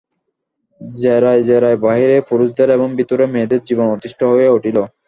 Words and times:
জেরায় 0.81 1.41
জেরায় 1.43 1.77
বাহিরে 1.85 2.17
পুরুষদের 2.29 2.69
এবং 2.69 2.87
ভিতরে 2.99 3.23
মেয়েদের 3.33 3.61
জীবন 3.67 3.87
অতিষ্ঠ 3.95 4.19
হইয়া 4.31 4.55
উঠিল। 4.57 4.77